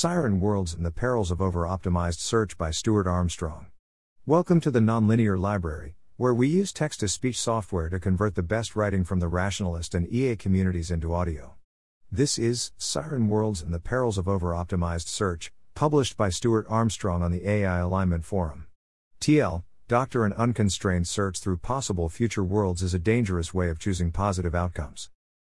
[0.00, 3.66] Siren Worlds and the Perils of Over Optimized Search by Stuart Armstrong.
[4.26, 8.44] Welcome to the Nonlinear Library, where we use text to speech software to convert the
[8.44, 11.56] best writing from the rationalist and EA communities into audio.
[12.12, 17.24] This is Siren Worlds and the Perils of Over Optimized Search, published by Stuart Armstrong
[17.24, 18.68] on the AI Alignment Forum.
[19.20, 24.12] TL, Doctor and unconstrained search through possible future worlds is a dangerous way of choosing
[24.12, 25.10] positive outcomes.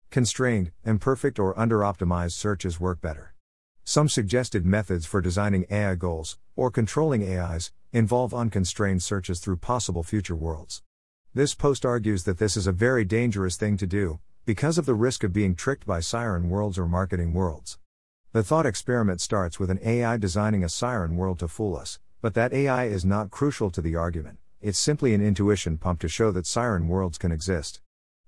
[0.10, 3.34] Constrained, imperfect, or under optimized searches work better.
[3.90, 10.04] Some suggested methods for designing AI goals, or controlling AIs, involve unconstrained searches through possible
[10.04, 10.84] future worlds.
[11.34, 14.94] This post argues that this is a very dangerous thing to do, because of the
[14.94, 17.80] risk of being tricked by siren worlds or marketing worlds.
[18.34, 22.34] The thought experiment starts with an AI designing a siren world to fool us, but
[22.34, 26.32] that AI is not crucial to the argument, it's simply an intuition pump to show
[26.32, 27.80] that siren worlds can exist.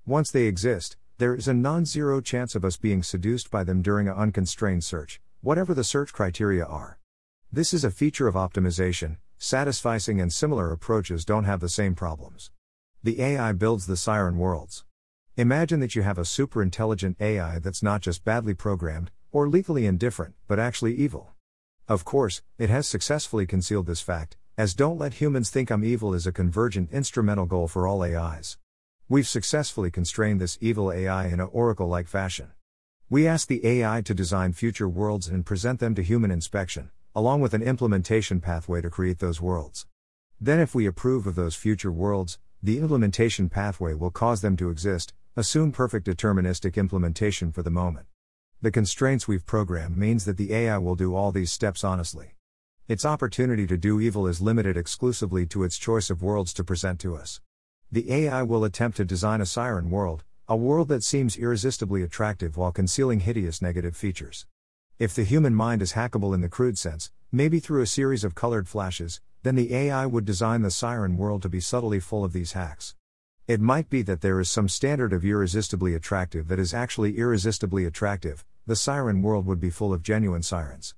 [0.05, 3.81] Once they exist, there is a non zero chance of us being seduced by them
[3.81, 6.99] during an unconstrained search, whatever the search criteria are.
[7.51, 12.51] This is a feature of optimization, satisficing and similar approaches don't have the same problems.
[13.03, 14.83] The AI builds the siren worlds.
[15.37, 19.85] Imagine that you have a super intelligent AI that's not just badly programmed, or legally
[19.85, 21.31] indifferent, but actually evil.
[21.87, 26.13] Of course, it has successfully concealed this fact, as Don't Let Humans Think I'm Evil
[26.13, 28.57] is a convergent instrumental goal for all AIs.
[29.07, 32.51] We've successfully constrained this evil AI in a oracle like fashion.
[33.11, 37.41] We ask the AI to design future worlds and present them to human inspection, along
[37.41, 39.87] with an implementation pathway to create those worlds.
[40.39, 44.69] Then, if we approve of those future worlds, the implementation pathway will cause them to
[44.69, 48.05] exist, assume perfect deterministic implementation for the moment.
[48.61, 52.35] The constraints we've programmed means that the AI will do all these steps honestly.
[52.87, 56.99] Its opportunity to do evil is limited exclusively to its choice of worlds to present
[56.99, 57.41] to us.
[57.91, 62.57] The AI will attempt to design a siren world, a world that seems irresistibly attractive
[62.57, 64.47] while concealing hideous negative features.
[64.97, 68.33] If the human mind is hackable in the crude sense, maybe through a series of
[68.33, 72.33] colored flashes, then the AI would design the siren world to be subtly full of
[72.33, 72.95] these hacks.
[73.47, 77.85] It might be that there is some standard of irresistibly attractive that is actually irresistibly
[77.85, 80.95] attractive, the siren world would be full of genuine sirens.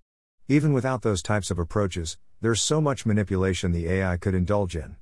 [0.47, 4.95] Even without those types of approaches, there's so much manipulation the AI could indulge in.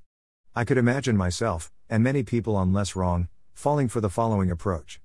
[0.55, 3.27] I could imagine myself, and many people on Less Wrong,
[3.59, 5.01] falling for the following approach.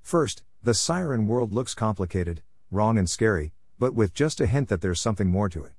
[0.00, 4.80] First, the siren world looks complicated, wrong, and scary, but with just a hint that
[4.80, 5.72] there's something more to it.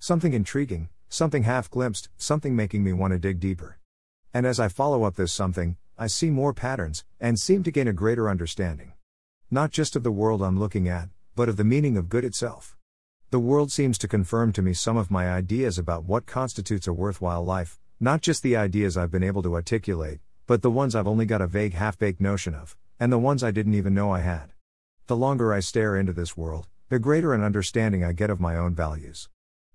[0.00, 3.78] Something intriguing, something half glimpsed, something making me want to dig deeper.
[4.34, 7.86] And as I follow up this something, I see more patterns, and seem to gain
[7.86, 8.94] a greater understanding.
[9.48, 12.76] Not just of the world I'm looking at, but of the meaning of good itself.
[13.30, 16.92] The world seems to confirm to me some of my ideas about what constitutes a
[16.92, 20.18] worthwhile life, not just the ideas I've been able to articulate,
[20.48, 23.44] but the ones I've only got a vague half baked notion of, and the ones
[23.44, 24.54] I didn't even know I had.
[25.06, 28.56] The longer I stare into this world, the greater an understanding I get of my
[28.56, 29.28] own values.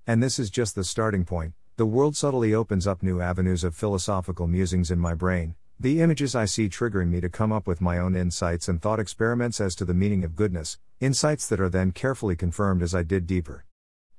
[0.08, 3.76] And this is just the starting point, the world subtly opens up new avenues of
[3.76, 7.80] philosophical musings in my brain, the images I see triggering me to come up with
[7.80, 11.70] my own insights and thought experiments as to the meaning of goodness, insights that are
[11.70, 13.66] then carefully confirmed as I did deeper.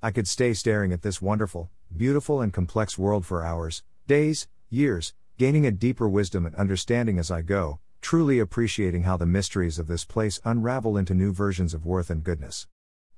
[0.00, 5.14] I could stay staring at this wonderful, beautiful, and complex world for hours, days, years,
[5.36, 9.88] gaining a deeper wisdom and understanding as I go, truly appreciating how the mysteries of
[9.88, 12.68] this place unravel into new versions of worth and goodness.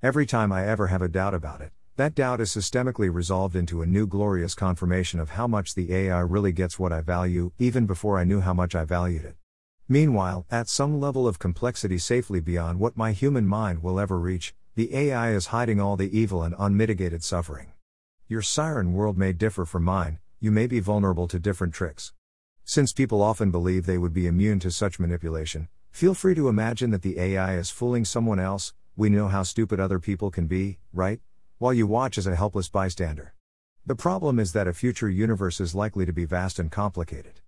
[0.02, 3.82] Every time I ever have a doubt about it, that doubt is systemically resolved into
[3.82, 7.84] a new glorious confirmation of how much the AI really gets what I value, even
[7.84, 9.36] before I knew how much I valued it.
[9.86, 14.54] Meanwhile, at some level of complexity safely beyond what my human mind will ever reach,
[14.74, 17.72] the AI is hiding all the evil and unmitigated suffering.
[18.26, 22.12] Your siren world may differ from mine, you may be vulnerable to different tricks.
[22.64, 26.90] Since people often believe they would be immune to such manipulation, feel free to imagine
[26.90, 30.78] that the AI is fooling someone else, we know how stupid other people can be,
[30.92, 31.20] right?
[31.58, 33.34] While you watch as a helpless bystander.
[33.86, 37.40] The problem is that a future universe is likely to be vast and complicated.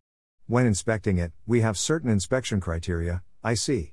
[0.47, 3.93] When inspecting it, we have certain inspection criteria, IC.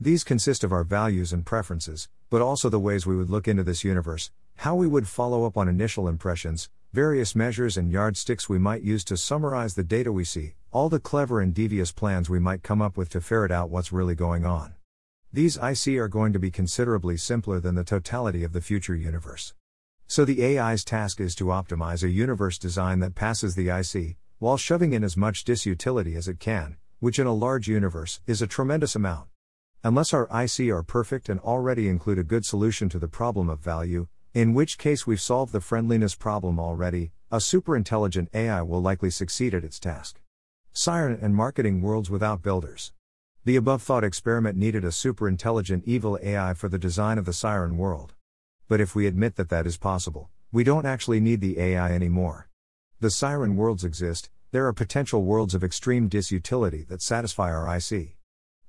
[0.00, 3.64] These consist of our values and preferences, but also the ways we would look into
[3.64, 8.58] this universe, how we would follow up on initial impressions, various measures and yardsticks we
[8.58, 12.38] might use to summarize the data we see, all the clever and devious plans we
[12.38, 14.74] might come up with to ferret out what's really going on.
[15.32, 19.54] These IC are going to be considerably simpler than the totality of the future universe.
[20.06, 24.58] So the AI's task is to optimize a universe design that passes the IC, while
[24.58, 28.46] shoving in as much disutility as it can, which in a large universe is a
[28.46, 29.26] tremendous amount.
[29.82, 33.60] Unless our IC are perfect and already include a good solution to the problem of
[33.60, 39.10] value, in which case we've solved the friendliness problem already, a superintelligent AI will likely
[39.10, 40.20] succeed at its task.
[40.72, 42.92] Siren and marketing worlds without builders.
[43.44, 47.76] The above thought experiment needed a superintelligent evil AI for the design of the Siren
[47.76, 48.14] world.
[48.70, 52.48] but if we admit that that is possible, we don't actually need the AI anymore.
[53.00, 58.16] The siren worlds exist, there are potential worlds of extreme disutility that satisfy our IC.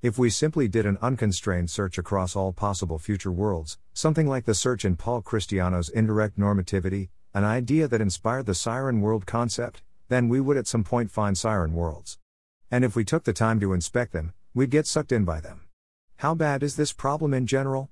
[0.01, 4.55] If we simply did an unconstrained search across all possible future worlds, something like the
[4.55, 10.27] search in Paul Christiano's indirect normativity, an idea that inspired the siren world concept, then
[10.27, 12.17] we would at some point find siren worlds.
[12.71, 15.67] And if we took the time to inspect them, we'd get sucked in by them.
[16.17, 17.91] How bad is this problem in general?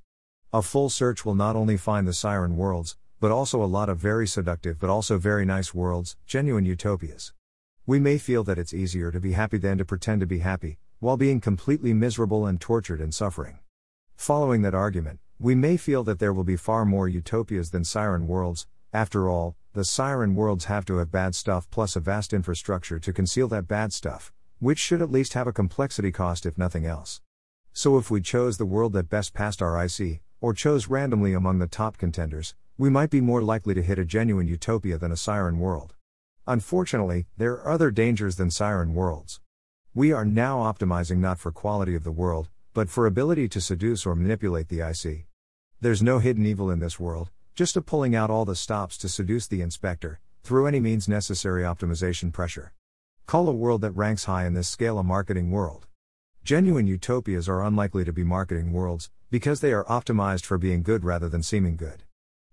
[0.52, 4.00] A full search will not only find the siren worlds, but also a lot of
[4.00, 7.34] very seductive but also very nice worlds, genuine utopias.
[7.86, 10.80] We may feel that it's easier to be happy than to pretend to be happy,
[11.00, 13.60] while being completely miserable and tortured and suffering.
[14.16, 18.28] Following that argument, we may feel that there will be far more utopias than siren
[18.28, 23.00] worlds, after all, the siren worlds have to have bad stuff plus a vast infrastructure
[23.00, 26.86] to conceal that bad stuff, which should at least have a complexity cost if nothing
[26.86, 27.22] else.
[27.72, 31.60] So if we chose the world that best passed our IC, or chose randomly among
[31.60, 35.18] the top contenders, we might be more likely to hit a genuine utopia than a
[35.18, 35.94] siren world.
[36.48, 39.40] Unfortunately, there are other dangers than siren worlds.
[40.00, 44.06] We are now optimizing not for quality of the world, but for ability to seduce
[44.06, 45.26] or manipulate the IC.
[45.82, 49.10] There's no hidden evil in this world, just a pulling out all the stops to
[49.10, 52.72] seduce the inspector, through any means necessary optimization pressure.
[53.26, 55.86] Call a world that ranks high in this scale a marketing world.
[56.46, 61.04] Genuine utopias are unlikely to be marketing worlds, because they are optimized for being good
[61.04, 62.04] rather than seeming good.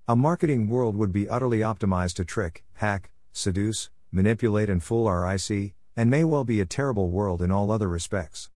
[0.09, 5.33] A marketing world would be utterly optimized to trick, hack, seduce, manipulate, and fool our
[5.33, 8.51] IC, and may well be a terrible world in all other respects.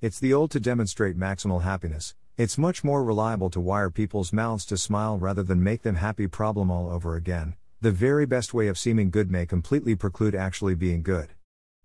[0.00, 4.64] It's the old to demonstrate maximal happiness, it's much more reliable to wire people's mouths
[4.66, 7.54] to smile rather than make them happy problem all over again.
[7.80, 11.30] The very best way of seeming good may completely preclude actually being good.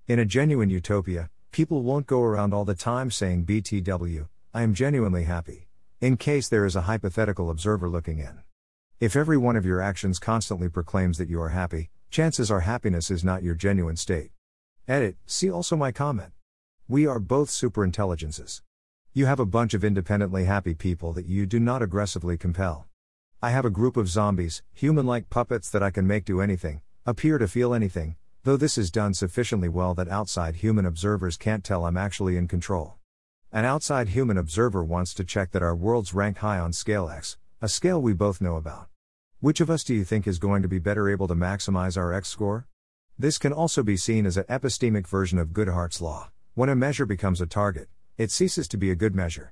[0.07, 4.73] In a genuine utopia, people won't go around all the time saying BTW, I am
[4.73, 5.67] genuinely happy,
[6.01, 8.39] in case there is a hypothetical observer looking in.
[9.00, 13.11] If every one of your actions constantly proclaims that you are happy, chances are happiness
[13.11, 14.31] is not your genuine state.
[14.89, 16.31] Edit, see also my comment.
[16.88, 18.63] We are both superintelligences.
[19.13, 22.88] You have a bunch of independently happy people that you do not aggressively compel.
[23.39, 26.81] I have a group of zombies, human like puppets that I can make do anything,
[27.06, 28.15] appear to feel anything,
[28.45, 32.47] though this is done sufficiently well that outside human observers can't tell I'm actually in
[32.47, 32.95] control.
[33.51, 37.38] An outside human observer wants to check that our worlds rank high on scale X,
[37.62, 38.88] a scale we both know about.
[39.39, 42.12] Which of us do you think is going to be better able to maximize our
[42.12, 42.65] X score?
[43.21, 46.31] This can also be seen as an epistemic version of Goodhart's law.
[46.54, 49.51] When a measure becomes a target, it ceases to be a good measure.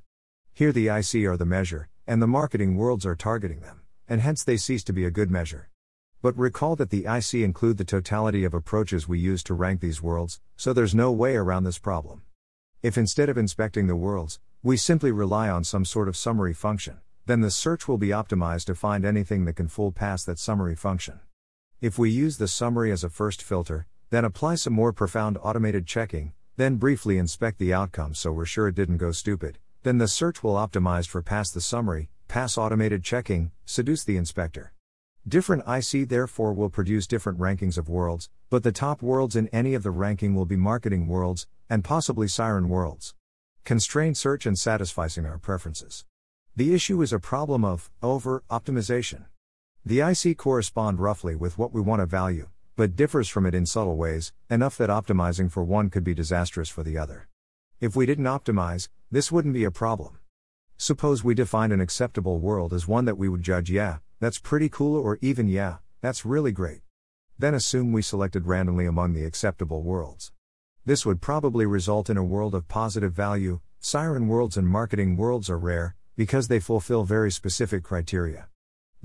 [0.54, 4.42] Here the IC are the measure, and the marketing worlds are targeting them, and hence
[4.42, 5.69] they cease to be a good measure.
[6.22, 10.02] But recall that the IC include the totality of approaches we use to rank these
[10.02, 12.22] worlds, so there's no way around this problem.
[12.81, 17.02] If instead of inspecting the worlds, we simply rely on some sort of summary function,
[17.25, 20.78] then the search will be optimized to find anything that can fool past that summary
[20.78, 21.19] function.
[21.79, 25.85] If we use the summary as a first filter, then apply some more profound automated
[25.85, 29.59] checking, then briefly inspect the outcome so we're sure it didn't go stupid.
[29.83, 34.74] Then the search will optimize for pass the summary, pass automated checking, seduce the inspector.
[35.27, 39.75] Different IC therefore will produce different rankings of worlds, but the top worlds in any
[39.75, 43.13] of the ranking will be marketing worlds, and possibly siren worlds.
[43.65, 46.06] Constrained search and satisficing our preferences.
[46.56, 49.25] The issue is a problem of over optimization.
[49.88, 53.66] The IC correspond roughly with what we want to value, but differs from it in
[53.66, 57.30] subtle ways, enough that optimizing for one could be disastrous for the other.
[57.80, 60.18] If we didn't optimize, this wouldn't be a problem.
[60.76, 64.68] Suppose we defined an acceptable world as one that we would judge, yeah, that's pretty
[64.68, 66.81] cool, or even, yeah, that's really great.
[67.40, 70.33] Then assume we selected randomly among the acceptable worlds.
[70.83, 73.61] This would probably result in a world of positive value.
[73.80, 78.50] Siren worlds and marketing worlds are rare, because they fulfill very specific criteria.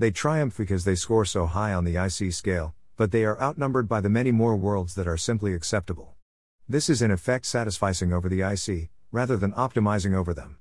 [0.03, 3.87] They triumph because they score so high on the IC scale, but they are outnumbered
[3.87, 6.15] by the many more worlds that are simply acceptable.
[6.67, 10.57] This is in effect satisficing over the IC, rather than optimizing over them.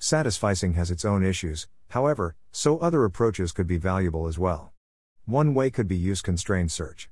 [0.00, 4.72] Satisficing has its own issues, however, so other approaches could be valuable as well.
[5.24, 7.08] One way could be use constrained search.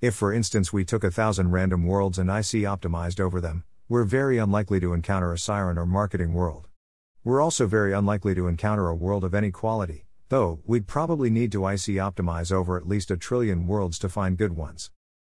[0.00, 4.04] If, for instance, we took a thousand random worlds and IC optimized over them, we're
[4.04, 6.68] very unlikely to encounter a siren or marketing world.
[7.22, 11.52] We're also very unlikely to encounter a world of any quality, Though, we'd probably need
[11.52, 14.90] to IC optimize over at least a trillion worlds to find good ones.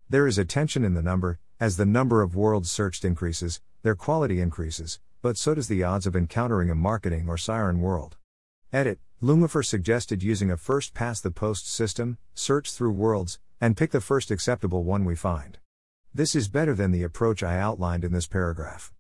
[0.08, 3.96] There is a tension in the number, as the number of worlds searched increases, their
[3.96, 8.18] quality increases, but so does the odds of encountering a marketing or siren world.
[8.72, 13.90] Edit Lumifer suggested using a first past the post system, search through worlds, and pick
[13.90, 15.58] the first acceptable one we find.
[16.14, 18.94] This is better than the approach I outlined in this paragraph.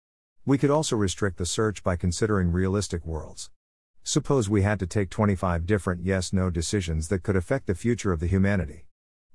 [0.43, 3.51] We could also restrict the search by considering realistic worlds.
[4.05, 8.12] Suppose we had to take 25 different yes no decisions that could affect the future
[8.12, 8.86] of the humanity.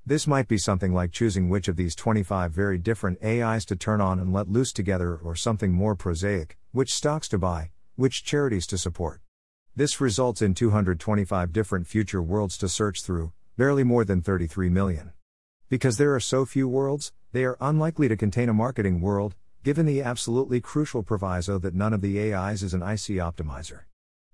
[0.05, 3.99] This might be something like choosing which of these 25 very different AIs to turn
[3.99, 8.67] on and let loose together, or something more prosaic which stocks to buy, which charities
[8.67, 9.21] to support.
[9.75, 15.13] This results in 225 different future worlds to search through, barely more than 33 million.
[15.67, 19.87] Because there are so few worlds, they are unlikely to contain a marketing world, given
[19.87, 23.85] the absolutely crucial proviso that none of the AIs is an IC optimizer.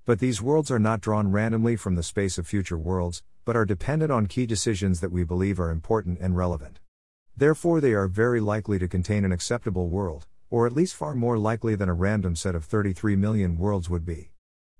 [0.06, 3.66] But these worlds are not drawn randomly from the space of future worlds, but are
[3.66, 6.80] dependent on key decisions that we believe are important and relevant.
[7.36, 11.40] Therefore, they are very likely to contain an acceptable world, or at least far more
[11.40, 14.30] likely than a random set of 33 million worlds would be.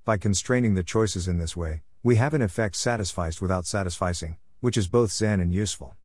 [0.04, 4.78] By constraining the choices in this way, we have in effect satisficed without satisficing, which
[4.78, 5.96] is both zen and useful.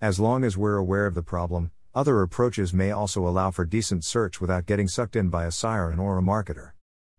[0.00, 4.02] As long as we're aware of the problem, other approaches may also allow for decent
[4.02, 6.72] search without getting sucked in by a siren or a marketer.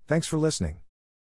[0.05, 0.79] Thanks for listening.